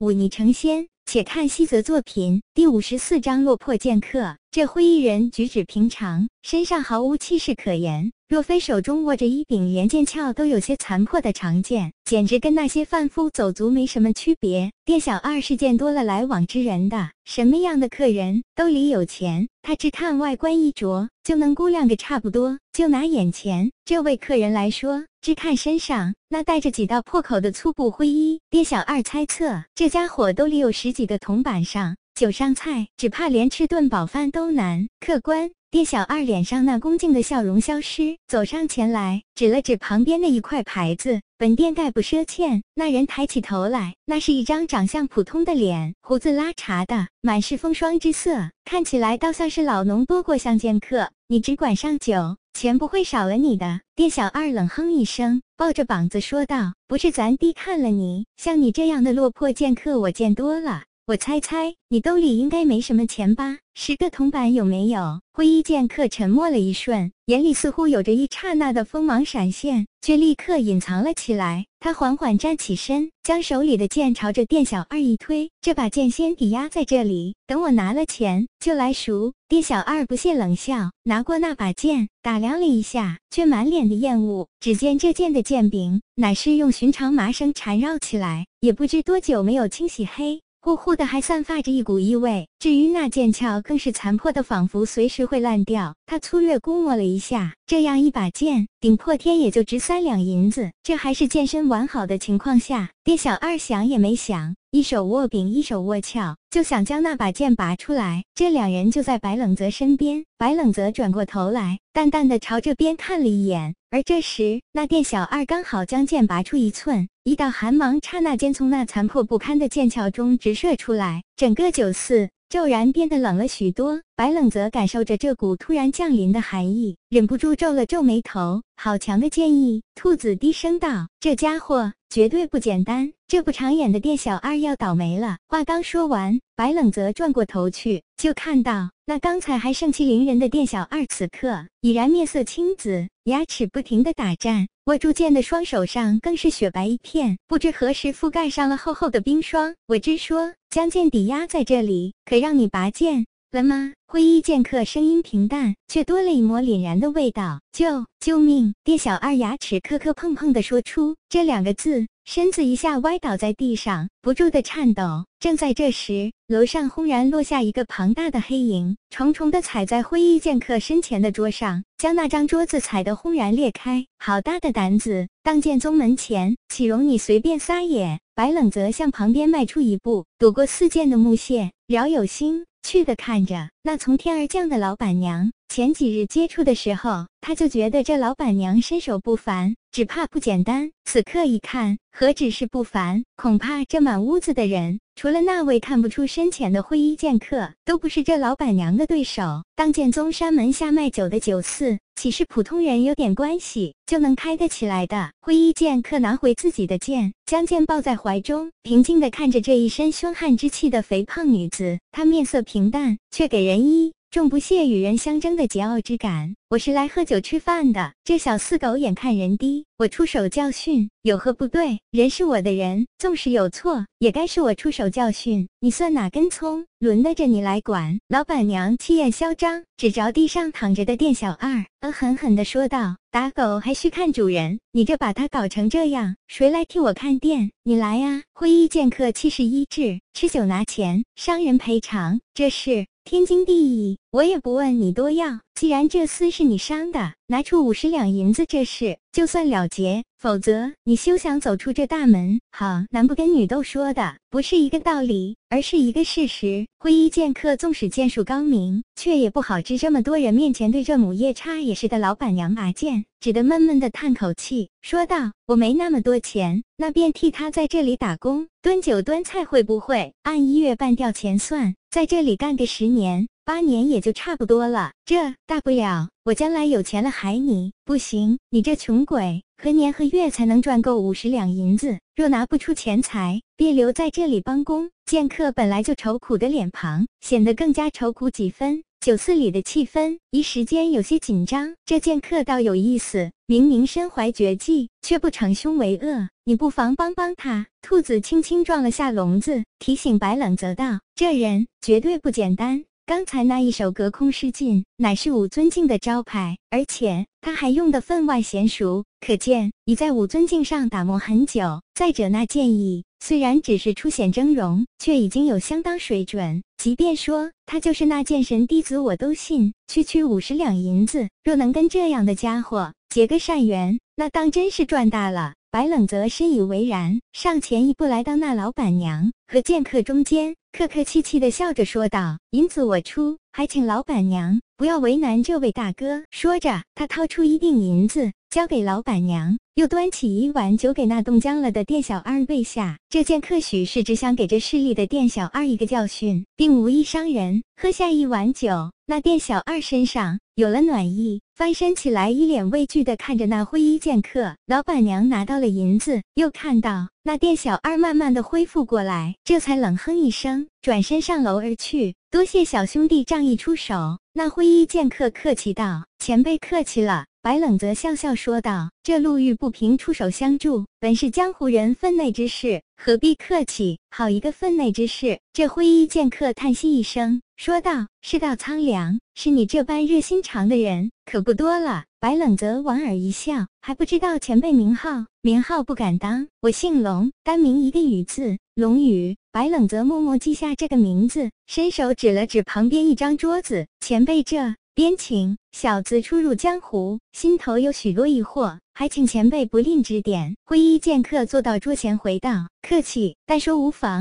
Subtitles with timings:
[0.00, 0.88] 忤逆成仙。
[1.12, 4.36] 且看西泽作品第五十四章落魄剑客。
[4.52, 8.12] 这灰衣人举止平常，身上毫无气势可言。
[8.28, 14.70] 若非手中握着一柄连剑鞘都有些残破的长剑，简直跟那些贩夫走卒没什么区别。
[14.84, 22.58] 店小二是见多了来往之人的，什么样的客人兜里有钱，他只看外观衣着就能估量个差不多。
[22.72, 34.86] 就拿眼前这位客人来说，只看身上那带着几道破口的粗布灰衣，店小二猜测这家伙兜里有十几几个铜板上酒上菜，只怕连吃顿饱饭都难。
[35.00, 35.50] 客官。
[35.70, 51.12] 店小二脸上那恭敬的笑容消失，走上前来，指了指旁边的一块牌子：“本店概不赊欠。”那人抬起头来，那是一张长相普通的脸，胡子拉碴的，满是风霜之色，看起来倒像是老农多过相见客。
[51.28, 53.80] 你只管上酒，钱不会少了你的。
[53.94, 60.82] 店小二冷哼一声，抱着膀子说道：“不是咱低看了你，像你这样的落魄剑客，我见多了。
[61.10, 63.58] 我猜猜，你兜里应该没什么钱吧？
[63.74, 71.66] 十个铜板有没有？”灰衣剑客沉默了一瞬，眼里似乎有着一刹那的锋芒闪现，却立刻隐藏了起来。
[71.80, 84.46] 他缓缓站起身，将手里的剑朝着店小二一推：“这把剑先抵押在这里，等我拿了钱就来赎。”店小二不屑冷笑，拿过那把剑，打量了一下，却满脸的厌恶。
[84.60, 90.40] 只见这剑的剑柄乃是用寻常麻绳缠绕起来，也不知多久没有清洗黑。
[90.62, 92.46] 呼呼的，还散发着一股异味。
[92.58, 95.94] 至于那剑鞘，更是残破的，仿佛随时会烂掉。
[96.04, 100.70] 他粗略估摸了一下，这样一把剑，顶破天也就值三两银子。
[100.82, 102.90] 这还是剑身完好的情况下。
[103.02, 108.24] 店小二想也没想，一手握柄，一手握鞘，就想将那把剑拔出来。
[108.34, 110.26] 这两人就在白冷泽身边。
[110.36, 113.74] 白冷泽转过头来，淡淡的朝这边看了一眼。
[113.92, 117.08] 而这时，那店小二刚好将剑拔出一寸。
[117.24, 124.00] 一道寒芒刹那间从那残破不堪的剑鞘中直射出来，整个酒肆骤然变得冷了许多。
[124.14, 128.62] 白冷则感受着这股突然降临的寒意，忍不住皱了皱眉头。
[128.76, 129.82] 好强的剑意！
[129.96, 144.68] 兔子低声道：“这家伙绝对不简单，这不长眼的店小二要倒霉了。”话刚说完，白冷则转过头去，就看到那刚才还盛气凌人的店小二，此刻已然面色青紫，牙齿不停的打颤。
[144.84, 149.74] 握住剑的双手上更是雪白一片，不知何时覆盖上了厚厚的冰霜。
[149.88, 153.92] 我只说将剑抵押在这里，可让你拔剑了吗？
[154.06, 157.60] 灰衣剑客声音平淡，却多了一抹凛然的味道。
[157.72, 158.74] 救救命！
[158.84, 165.24] 店小二牙齿磕磕碰碰的说出这两个字，身子一下歪倒在地上，不住的颤抖。
[165.40, 174.06] 正在这时，楼上轰然落下一个庞大的黑影，重重的踩在灰衣剑客身前的桌上，将那张桌子踩得轰然裂开。
[174.18, 175.26] 好大的胆子！
[175.42, 178.20] 当剑宗门前，岂容你随便撒野？
[178.34, 185.50] 白冷则向旁边迈出一步，躲过四剑的木屑，饶有兴趣的看着那从天而降的老板娘。
[185.66, 190.92] 前几日接触的时候，他就觉得这老板娘身手不凡，只怕不简单。
[191.04, 199.42] 此刻一看，何止是不凡，恐怕这满屋子的人，除了那位看不出深浅的灰衣剑客，都不是这老板娘的对手。
[199.76, 205.30] 当剑宗山门下卖酒的酒肆，岂是普通人有点关系就能开得起来的？
[205.42, 211.98] 灰衣剑客拿回自己的剑，将剑抱在怀中，平静地看着这一身凶悍之气的肥胖女子。
[212.12, 214.14] 她面色平淡，却给人一。
[214.30, 216.54] 重不屑与人相争的桀骜之感。
[216.68, 221.98] 我是来喝酒吃饭的，这小四狗眼看人低，我出手教训，有何不对？
[222.12, 225.66] 人是我的人，纵使有错，也该是我出手教训。
[225.80, 226.86] 你算哪根葱？
[227.00, 228.20] 轮得着你来管？
[228.28, 237.72] 老板娘气焰嚣张，指着地上躺着的店小二，恶狠狠地说道：“打狗还需看主人，你这把他搞成这样，谁来替我看店？
[237.82, 243.06] 你来呀！”灰衣剑客气势一致，吃酒拿钱，商人赔偿，这事。
[243.30, 245.60] 天经地义，我也不问你多要。
[245.76, 250.24] 既然这厮是你伤的，拿出五十两银子，这事就算了结。
[250.36, 252.60] 否则，你休想走出这大门。
[252.72, 256.88] 好，男不跟女斗说的不是一个道理，而是一个事实。
[256.98, 271.94] 灰衣剑客纵使剑术高明，却也不好知这么多人面前对这母夜叉也是的老板娘拔剑，只得闷闷的叹口气，说道：“我没那么多钱，那便替他在这里打工，端酒端菜，会不会按一月半吊钱算？
[272.10, 277.92] 在这里干个十年。”八年也就差不多了，这大不了我将来有钱了还你。
[278.04, 282.18] 不行，你这穷鬼，何年何月才能赚够五十两银子？
[282.34, 285.08] 若拿不出钱财，便留在这里帮工。
[285.24, 289.04] 剑客本来就愁苦的脸庞显得更加愁苦几分。
[289.20, 291.94] 酒肆里的气氛一时间有些紧张。
[292.06, 296.48] 这剑客倒有意思，明明身怀绝技，却不逞凶为恶。
[296.64, 297.88] 你不妨帮帮他。
[298.00, 303.04] 兔子轻轻撞了下笼子，提醒白冷泽道：“这人绝对不简单。
[303.26, 312.00] 刚才那一手隔空失禁，乃是武尊境的招牌，而且他还用得分外娴熟，可见已在武尊境上打磨很久。
[312.14, 316.82] 再者，那剑意……”虽然只是初显峥嵘，却已经有相当水准。
[316.98, 319.94] 即便说他就是那剑神弟子，我都信。
[320.06, 325.74] 区区五十两银子，若能跟这样的家伙结个善缘，那当真是赚大了。
[325.90, 339.76] 白冷泽深以为然，上前一步来到那老板娘和剑客中间，客客气气的笑着说道：“银子我出，还请老板娘不要为难这位大哥。”说着，他掏出一锭银子交给老板娘。
[339.96, 343.18] 又端起一碗酒给那冻僵了的店小二喂下。
[343.28, 347.82] 这剑客许是只想给这势利的店小二一个教训，并无意伤人。
[348.00, 354.74] 喝下一碗酒，那店小二身上有了暖意，翻身起来，一脸畏惧的看着那灰衣剑客。
[354.86, 362.34] 老板娘拿到了银子，又看到那店小二慢慢的恢复过来，这才冷哼一声，转身上楼而去。
[362.50, 364.38] 多谢小兄弟仗义出手。
[364.52, 374.18] 那灰衣剑客客气道：“前辈客气了。”白冷泽笑笑说道：“这路遇不平，出手相助，本是江湖人分内之事，何必客气？
[374.30, 385.44] 好一个分内之事！”这灰衣剑客叹息一声，说道：“世道苍凉，是你这般热心肠的人可不多了。”白冷泽莞尔一笑，还不知道前辈名号？
[385.60, 389.56] 名号不敢当，我姓龙，单名一个雨字，龙宇。
[389.72, 400.76] 白冷泽默默记下这个名字，伸手指了指旁边一张桌子：“前辈这。”边请小子初入江湖，心头有许多疑惑，还请前辈不吝指点。
[400.86, 404.38] 灰衣剑客坐到桌前，回道：“客气，但说无妨。”